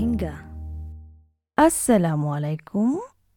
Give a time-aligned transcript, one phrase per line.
[0.00, 0.34] রোহিঙ্গা।
[1.58, 2.88] আসসালামু আলাইকুম।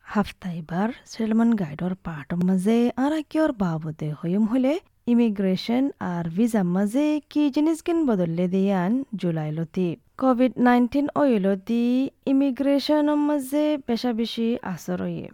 [0.05, 4.73] হাফতাইবার সেলমান গাইডর পাহাটৰ মাজে আৰাকিয়ৰ বাবদে হইম হলে
[5.11, 9.89] ইমিগ্রেশন আর ভিসা মাঝে কি জিনিস কিন বদললে দিয়ান জুলাইলতি
[10.21, 11.83] কোভিড নাইন্টিন ওইলতি
[12.31, 15.25] ইমিগ্রেশন মাঝে বেশা বেশি আসরয়ে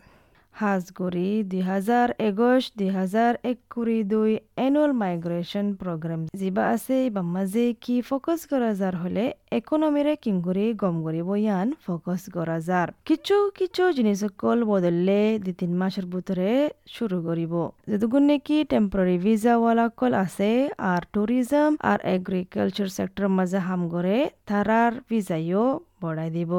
[0.62, 4.32] হাজগরি দুই হাজার একুশ দুই হাজার একুরি দুই
[4.66, 9.24] এনুয়াল মাইগ্রেশন প্রোগ্রাম যিবা আছে, বা মাঝে কি ফোকাস করা যার হলে
[9.60, 15.72] ইকোনমিরে কিংগুরি গম করি বয়ান ফোকাস করা যার কিছু কিছু জিনিস কল বদললে দুই, তিন
[15.82, 16.50] মাসের ভিতরে
[16.96, 17.54] শুরু করিব
[17.90, 20.52] যেটুকুন নাকি টেম্পোরারি ভিসা ওয়ালা কল আছে
[20.92, 24.16] আর ট্যুরিজম আর এগ্রিকালচার সেক্টর মাঝে হাম করে
[24.50, 25.66] তারার ভিসাইও
[26.02, 26.52] বড়াই দিব।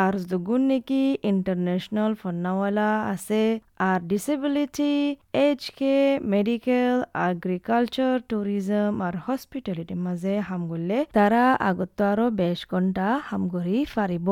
[0.00, 3.42] আর যগুন নেকি ইন্টারন্যাশনাল ফন্নাওয়ালা আছে।
[3.88, 4.92] আর disability
[5.44, 5.94] H K
[6.34, 6.96] medical
[7.30, 14.28] agriculture tourism আর হসপিটালিটির মাঝে হামগুলে তারা আগত আরও বেশ ঘণ্টা হামগরি ফারিব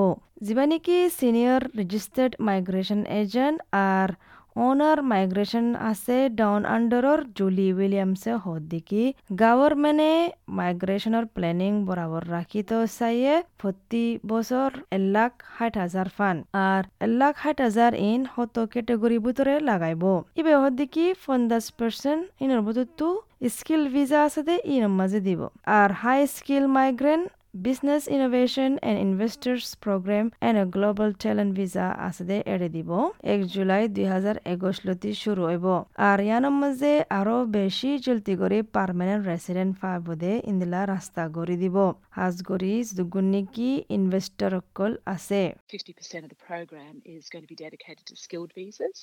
[0.46, 3.58] যিবা নেকি সিনিয়র রেজিস্টার্ড মাইগ্রেশন এজেন্ট
[3.92, 4.08] আর
[4.56, 9.02] অনার মাইগ্রেশন আছে ডাউন আন্ডারর জুলি উইলিয়ামসে হদ্দিকি
[9.40, 10.12] গভর্নমেন্টে
[10.56, 16.36] মাইগ্রেশনের প্ল্যানিং বরাবর রাখি তো চাইয়ে প্রতি বছর এক লাখ ষাট হাজার ফান
[16.66, 20.02] আর এক লাখ ষাট হাজার ইন হত ক্যাটেগরি ভিতরে লাগাইব
[20.40, 23.06] ইবে হদ্দিকি পঞ্চাশ পার্সেন্ট ইনর ভিতরতো
[23.50, 25.40] স্কিল ভিসা আছে দে ইনর মাঝে দিব
[25.78, 32.24] আর high skill migrant Business Innovation and Investors Program and a Global Talent Visa আছে
[32.30, 32.90] দে এড়ে দিব
[33.32, 35.66] এক জুলাই দুই হাজার একুশ লতি শুরু হইব
[36.08, 41.76] আর ইয়ানোর মাঝে আরও বেশি চলতি করে পার্মানেন্ট রেসিডেন্ট পাবদে ইন্দিলা রাস্তা গড়ি দিব
[42.16, 47.58] হাজ গড়ি দুগুণ নাকি ইনভেস্টর অকল আছে 50% of the program is going to be
[47.66, 48.98] dedicated to skilled visas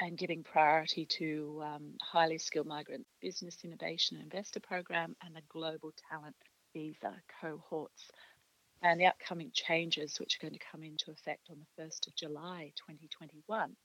[0.00, 1.28] and giving priority to
[1.68, 6.36] um, highly skilled migrant business innovation and investor program and the global talent
[6.74, 8.10] visa cohorts.
[8.82, 12.12] And the upcoming changes, which are going to come into effect on the 1st of
[12.14, 13.76] July 2021,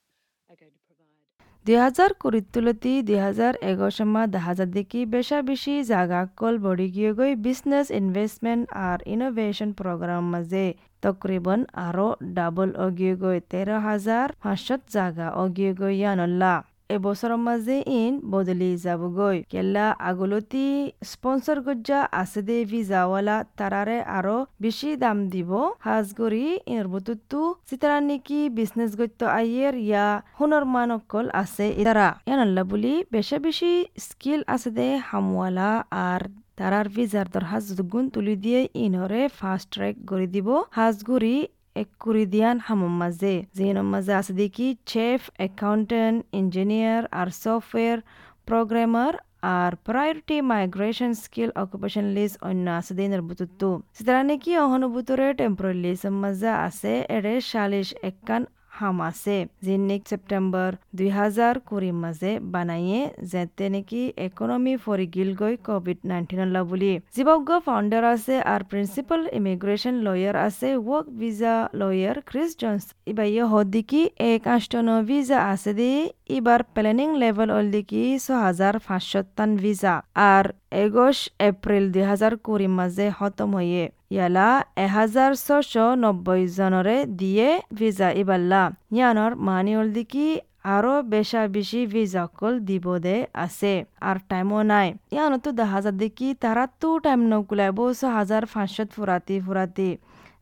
[0.50, 1.25] are going to provide.
[1.66, 6.88] দুই হাজার কুড়ির তুলতি দুই হাজার এগারো দেখা যায় দেখি বেশা বেশি জাগা কল বড়ি
[6.96, 10.66] গিয়ে গই বিজনেস ইনভেস্টমেন্ট আর ইনোভেশন প্রোগ্রাম মাঝে
[11.03, 12.07] তকরিবন আরও
[12.38, 16.53] ডাবল অগিয়ে গই তেরো হাজার পাঁচশত জাগা অগিয়ে গই ইয়ানল্লা
[16.90, 20.68] এবছৰৰ মাজে ইন বদলি যাবগৈ। কেলা আগলতি
[21.12, 25.51] স্পন্সৰ গজ্জা আছে দে ভিজাৱালা তাৰাৰে আৰু বেছি দাম দিব।
[25.85, 32.63] সাজ কৰি ইয়াৰ বতৰটো চিতাৰা নেকি বিজনেছ গত্য আইৰ ইয়াৰ সোণৰ মানসকল আছে ইতাৰা ইয়ানাল্লা
[32.72, 33.72] বুলি বেছে বেছি
[34.06, 35.69] স্কিল আছে দে হামৱালা
[36.06, 37.66] আৰু তাৰাৰ ভিজাৰ দৰ সাজ
[38.13, 41.35] তুলি দিয়ে ইনৰে ফাষ্ট ট্ৰেক কৰি দিব। সাজগুৰি
[41.75, 48.00] এক কুরিদিয়ান হামম মাঝে জিনৰ মাঝে আছে দেখি চেফ একাউন্টেন্ট ইঞ্জিনিয়ার আর সফটওয়্যার
[48.47, 49.13] প্রোগ্রামার
[49.56, 53.62] আর priority migration skill occupation list অন্য আছে দিনের বুতুত্ব
[53.97, 58.41] সিতারা নাকি অহনুভূতরে টেম্পোরারি লিস্ট মাজা আছে এডে সালিশ একান
[58.78, 66.00] হাম আছে যিনিক সেপ্টেম্বর দুই হাজার কুড়ি মাঝে বানাইয়ে যেতে নাকি ইকোনমি ফরি গিলগৈ কোভিড
[66.09, 72.85] নাইন্টিন বুলি। জীবজ্ঞ ফাউন্ডার আছে আর প্রিন্সিপাল ইমিগ্রেশন লয়ার আছে, work visa lawyer Chris Jones.
[73.12, 75.91] ইবা ইয়ে হদ্দিকি এক আষ্টন ভিসা আছে দি,
[76.38, 79.94] এবার প্ল্যানিং লেভেল অলদিকি ছ হাজার পাঁচশতান ভিসা।
[80.34, 80.46] আর
[80.84, 81.18] এগোশ
[81.50, 84.49] এপ্রিল দুই হাজার কুড়ি মাঝে খতম হয়ে ইয়ালা
[84.85, 85.73] এহাজাৰ ছশ
[86.03, 88.63] নব্বই জনরে দিয়ে ভিসা ইবাল্লা।
[88.95, 90.27] ইয়ানর মানি অলদিকি
[90.75, 93.73] আরও বেশা বেশি ভিজাকল দিব দে আছে,
[94.07, 99.35] আর টাইমও নাই। ইয়ানতো দেখা যায় দেখি তারা তো টাইম নকুলাইব ছ হাজার পাঁচশত ফুরাতি
[99.45, 99.89] ফুরাতি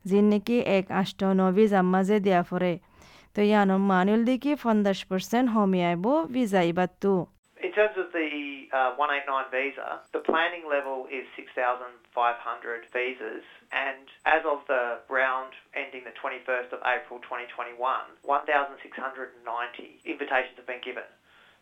[0.08, 2.74] যিন নাকি এক আষ্ট নবি জাম্মাজে দিয়া ফরে।
[3.34, 5.46] তো ইয়ানো মানিল দেখি পঞ্চাশ পার্সেন্ট
[6.34, 7.12] ভিজা ইবাত্তু।
[7.63, 11.91] In terms of the uh, 189 visa, the planning level is 6,500
[12.95, 13.43] visas,
[13.75, 17.75] and as of the round ending the 21st of April 2021,
[18.23, 18.79] 1,690
[20.07, 21.03] invitations have been given.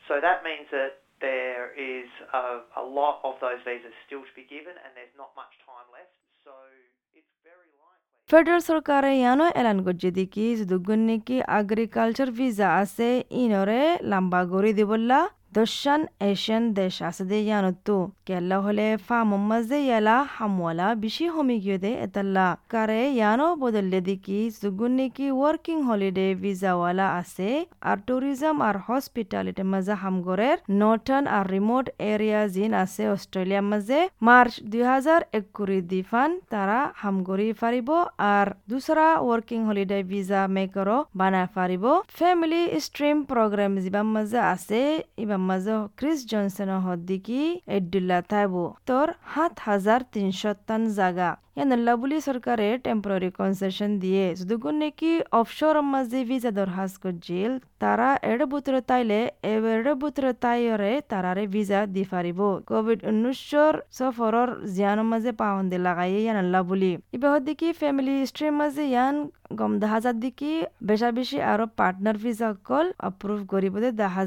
[0.07, 4.45] So that means that there is a, a lot of those visas still to be
[4.45, 6.13] given, and there's not much time left.
[6.45, 6.53] So
[7.17, 8.05] it's very likely.
[8.31, 13.09] Federal সরকারে ইয়ানো এলান করছে দেখি দুগুণ নাকি agriculture visa আছে
[13.41, 13.81] ইনরে
[14.11, 15.19] লম্বা গড়ি দিবল্লা
[15.52, 17.96] দশান Asian দেশ আছে দে ইয়ানতো
[18.26, 18.86] কেলা হলে
[19.42, 25.76] মাঝে ইয়ালা হামওয়ালা বেশি হমি গিয়ে দে এতাল্লা কারে ইয়ানো বদললে দেখি দুগুণ নাকি ওয়ার্কিং
[25.88, 27.48] হলিডে ভিসাওয়ালা আছে
[27.82, 34.52] আর ট্যুরিজম আর হসপিটালিটি মাঝে হামগরের নর্থার্ন আর রিমোট এরিয়া জিন আছে অস্ট্রেলিয়ার মাঝে মার্চ
[34.70, 37.88] দুই হাজার একুরি দিফান তারা হামগরি ফারিব
[38.32, 41.84] আর দুসরা ওয়ার্কিং হলিডে ভিসা মেকরও বানায় ফারিব
[42.18, 44.80] ফ্যামিলি স্ট্রিম প্রোগ্রাম যিবা মাঝে আছে
[45.18, 47.40] ইবা মাঝে ক্রিস জনসন হদ্দিকি
[47.76, 48.54] এডুল্লা থাইব।
[48.88, 55.74] তোর সাত হাজার তিনশো টান জাগা। ইয়ানল্লা বুলি চৰকাৰে টেম্পৰাৰী কনচেশ্যন দিয়ে। যদুগুণ নেকি অফশ্বর
[55.92, 57.50] মাঝে ভিজা দরখাস্ত করছিল
[57.82, 59.20] তারা এড়ে বুতরে তাইলে
[59.52, 62.40] এড়ে বুতরে তাইরে তারারে ভিজা দি পারিব
[62.70, 69.14] কোভিড উনিশর সফরর জিয়ানোর মাঝে পাহন্দে লাগাই ইয়ানল্লা বুলি। ইবাহ দেখি ফ্যামিলি হিস্ট্রির মাঝে ইয়ান
[69.60, 70.52] গম দেখা যাত দেখি
[71.52, 72.40] আৰু পাৰ্টনাৰ ফিজ
[73.08, 74.24] এপ্ৰুভ কৰিব দহ দেখা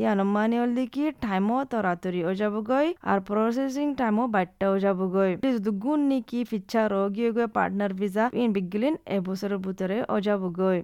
[0.00, 5.30] ই অনুমান হল দেখি টাইমো তৰাতৰি হৈ যাবগৈ আৰু প্ৰচেচিং টাইমো বাধ্য হৈ যাবগৈ।
[5.66, 10.78] দুগুণ নেকি ফিচাৰ ৰোগী গৈ পাৰ্টনাৰ ফিজা ইন বিগলিন এবছৰৰ ভিতৰে হৈ যাবগৈ।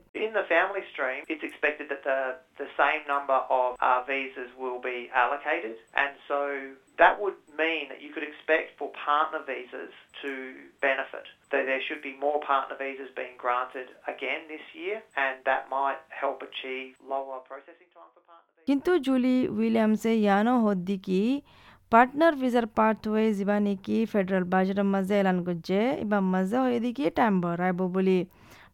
[6.99, 9.93] That would mean that you could expect for partner visas
[10.23, 10.31] to
[10.81, 11.27] benefit.
[11.53, 16.01] That there should be more partner visas being granted again this year, and that might
[16.11, 18.67] help achieve lower processing time for partner visas.
[18.69, 21.21] কিন্তু Julie উইলিয়ামসে ইয়ানো হদ্দিকি
[21.93, 22.67] partner ভিসার
[23.15, 28.19] হয়ে যাবা নেকি federal বাজেটের মাঝে এলান করছে এবার মাঝে হয়ে দেখি টাইম ভরাইব বলি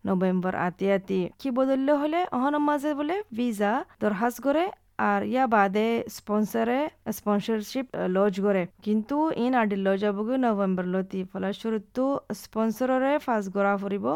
[0.08, 3.72] নভেম্বর আতি আতি কি বদললে হলে অহনের মাঝে বলে ভিসা
[4.02, 4.64] দরখাস্ত করে
[5.02, 6.80] আর ইয়া বাদে স্পন্সরে
[7.12, 7.86] স্পন্সরশিপ
[8.16, 11.98] লজ করে কিন্তু ইন আডি লজ যাবগৈ নভেম্বর লতি ফলস্বরূপ
[12.42, 14.06] স্পন্সররে ফার্স্ট গড়া ফুরিব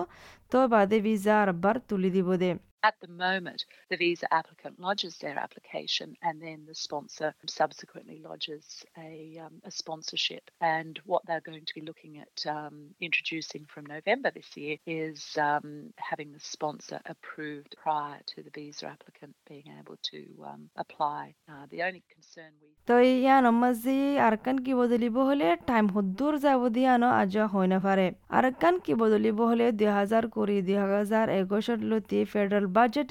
[0.54, 2.52] তো বাদে ভিসা আর বার তুলি দিব দে
[2.82, 8.86] At the moment, the visa applicant lodges their application and then the sponsor subsequently lodges
[8.98, 10.50] a, um, a sponsorship.
[10.62, 15.38] And what they're going to be looking at um, introducing from November this year is
[15.38, 21.36] um, having the sponsor approved prior to the visa applicant being able to um, apply.
[21.50, 23.98] Uh, the only concern we তো ইয়ান মাঝে
[24.28, 28.08] আরকান কি বদলিব হলে time হদ্দুর যাব দিয়ানো আজ হয় না পারে
[28.40, 33.09] আরকান কি বদলিব হলে দুই হাজার কুড়ি দুই হাজার একুশের লতি ফেডারেল বাজেট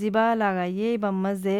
[0.00, 1.58] জিবা লাগাইয়ে বা মাঝে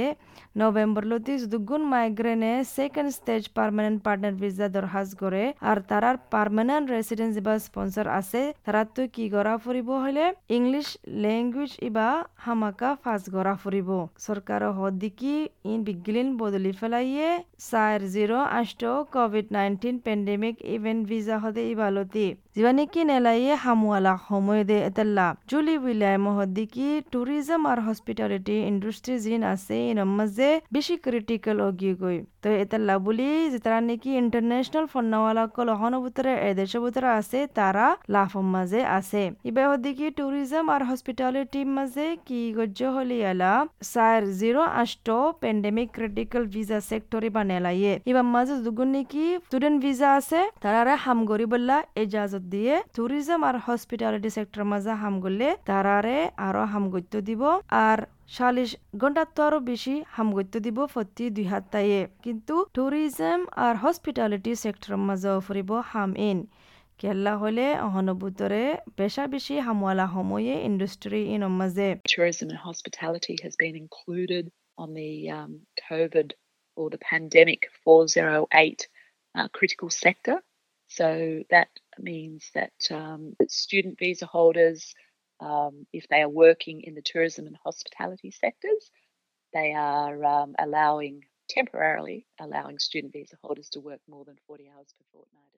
[1.11, 7.55] লতি দুগুণ মাইগ্রেনে second stage permanent partner visa দরখাস্ত করে আর তারার পার্মানেন্ট রেসিডেন্স ইবা
[7.67, 8.83] স্পন্সর আছে, তারা
[9.15, 10.25] কি করা ফুরিব হলে
[10.59, 10.89] ইংলিশ
[11.23, 12.09] ল্যাঙ্গুয়েজ ইবা
[12.45, 13.89] হামাকা ফাঁস করা ফুরিব।
[14.27, 15.35] সরকার হদ্দিকি
[15.71, 17.29] ইন বিগলিন বদলি ফেলাইয়ে
[17.71, 18.83] চার জিরো আষ্ট
[19.15, 22.27] COVID nineteen pandemic event visa হদে ইবালতি
[22.57, 25.02] যিবানিকি নেলাইয়ে হামুয়ালা সময় দে এতেল্লা
[25.51, 32.19] জুলি উইলিয়াম হদ্দিকি ট্যুরিজম আর হসপিটালিটি ইন্ডাস্ট্রি জিন আছে ইনর মাঝে বেশি ক্রিটিক্যাল অগিয়ে গই।
[32.43, 38.45] তো এতেল্লা বলি যেতারা নাকি ইন্টারন্যাশনাল ফন্নাওয়ালা কল অহন ভিতরে এদেশ ভিতরে আছে, তারা লাফর
[38.55, 43.53] মাঝে আছে। ইবে হদ্দিকি ট্যুরিজম আর হসপিটালিটি মাঝে কি গজ্য হলি এলা
[43.93, 45.07] চার জিরো আষ্ট
[45.43, 51.19] পেন্ডেমিক ক্রিটিক্যাল ভিসা সেক্টরি বা নেলাইয়ে ইবার মাঝে দুগুণ নাকি স্টুডেন্ট ভিসা আছে, তারারে হাম
[51.31, 57.15] গরি বললা এজাজত দিয়ে ট্যুরিজম আর হসপিটালিটি সেক্টর মাঝে হাম করলে তারারে আরও হাম গত্য
[57.29, 57.43] দিব
[57.87, 57.99] আর
[58.37, 61.75] চাল্লিশ ঘণ্টার তো আরও বেশি হামগত্য দিব প্রতি দুই হাত
[62.25, 66.39] কিন্তু ট্যুরিজম আর হসপিটালিটি সেক্টর মাঝে ফুরিব হাম ইন
[67.01, 68.63] কেল্লা হলে অহনভূতরে
[68.97, 74.45] পেশা বেশি হামওয়ালা সময়ে ইন্ডাস্ট্রি ইন মাঝে। Tourism and hospitality has been included
[74.83, 75.53] on the um,
[75.89, 76.29] COVID
[76.79, 78.89] or the pandemic 408
[79.35, 80.37] uh, critical sector.
[80.97, 81.09] So
[81.51, 84.81] that means that um, student visa holders,
[85.41, 88.83] um, if they are working in the tourism and hospitality sectors,
[89.53, 91.17] they are um, allowing
[91.49, 95.49] temporarily allowing student visa holders to work more than 40 hours per fortnight.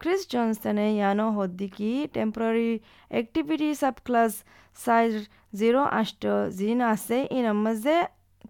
[0.00, 2.72] Chris জনসনে ইয়ানো হদ্দিকি temporary
[3.14, 3.68] activity
[4.06, 4.32] subclass
[4.76, 5.12] size
[5.60, 6.22] zero আষ্ট
[6.58, 7.96] জিন আছে inner মাঝে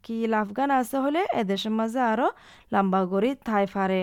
[0.04, 2.28] কি লাফগান আছে হলে এদেশের মাঝে আরও
[2.72, 4.00] লম্বা গড়ি থাই ফারে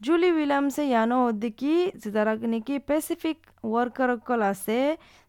[0.00, 1.74] জুলি উইলিয়ামসে ইয়ানো হদ্দিকি
[2.06, 4.78] যারা নাকি প্যাসিফিক ওয়ার্কার কল আছে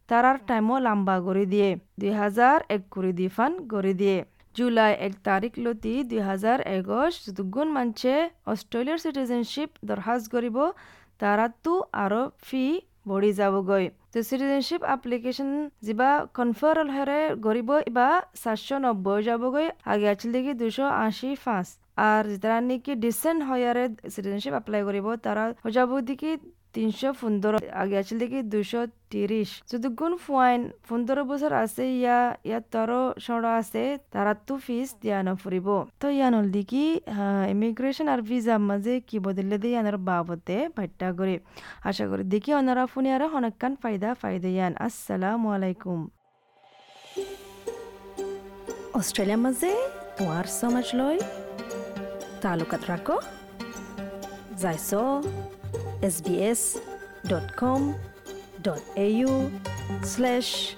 [0.10, 4.18] তারার টাইমও লম্বা গড়ি দিয়ে দুই হাজার এক কুড়ি দি ফান গড়ি দিয়ে
[4.56, 8.14] জুলাই এক তারিখ লতি দুই হাজার এগোশ দুগুণ মানছে
[8.46, 10.58] অস্ট্রেলিয়ার সিটিজেনশিপ দরখাস্ত করিব
[11.20, 11.74] তারাতো
[12.04, 12.64] আরও ফি
[13.08, 15.50] বঢ়ি যাবগৈ তো চিটিজেনশ্বিপ এপ্লিকেশ্যন
[15.86, 21.68] যিবা কনফাৰেল হেৰে গৰিব ইবা চাৰশ নব্বৈ যাবগৈ আগে আছিল দেখি দুশ আশী পাঁচ
[22.10, 25.44] আর যারা নাকি ডিসেন্ট হয়ারে সিটিজেনশিপ এপ্লাই করিব, তারা
[26.10, 26.32] দেখি
[26.76, 28.82] তিনশো পনেরো, আগে আছিল দেখি দুশো
[29.12, 34.90] তিরিশ। যদি গুণ ফুয়াইন পনেরো বছর আছে, ইয়া ইয়াত তেরো সড়া আছে, তারা তো ফিস
[35.02, 35.68] দিয়া নফুরিব
[36.02, 36.86] তো ইয়ান হল দেখি
[37.54, 41.36] ইমিগ্রেশন আর ভিসা মাঝে কি বদলে দিয়ে ইয়ানোর বাবতে ভাট্টা করে।
[41.90, 46.00] আশা করি দেখি অনারা ফোনে আর অনেকখান ফায়দা ফায়দা ইয়ান। আসসালামু আলাইকুম।
[49.00, 49.72] অষ্ট্ৰেলিয়াৰ মাজে
[50.18, 51.18] তোমাৰ সমাজ লৈ
[52.42, 53.18] talukat rako
[54.58, 55.04] zaiso
[56.14, 56.72] sbs.com.au
[60.04, 60.76] slash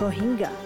[0.00, 0.65] rohingya.